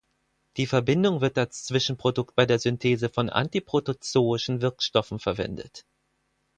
Die 0.57 0.65
Verbindung 0.65 1.21
wird 1.21 1.37
als 1.37 1.63
Zwischenprodukt 1.65 2.33
bei 2.35 2.47
der 2.47 2.57
Synthese 2.57 3.07
von 3.09 3.29
antiprotozoischen 3.29 4.59
Wirkstoffen 4.59 5.19
verwendet. 5.19 5.85